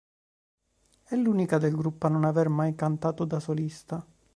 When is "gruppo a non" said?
1.75-2.25